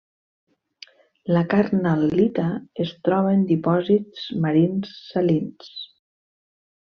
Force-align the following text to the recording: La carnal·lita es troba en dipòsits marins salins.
La 1.35 1.41
carnal·lita 1.49 2.45
es 2.85 2.93
troba 3.07 3.33
en 3.35 3.43
dipòsits 3.51 4.23
marins 4.47 4.95
salins. 5.11 5.69